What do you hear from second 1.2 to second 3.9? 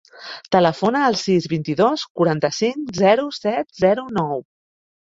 sis, vint-i-dos, quaranta-cinc, zero, set,